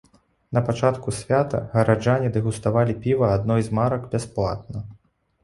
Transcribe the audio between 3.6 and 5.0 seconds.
з марак бясплатна.